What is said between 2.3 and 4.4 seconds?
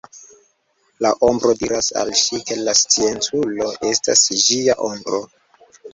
ke la scienculo estas